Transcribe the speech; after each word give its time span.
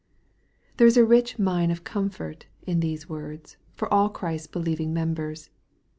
There 0.77 0.87
is 0.87 0.97
a 0.97 1.05
rich 1.05 1.37
mine 1.37 1.69
of 1.69 1.83
comfort, 1.83 2.47
in 2.65 2.79
these 2.79 3.07
words, 3.07 3.57
for 3.75 3.87
all 3.93 4.09
Christ's 4.09 4.47
believing 4.47 4.95
members. 4.95 5.51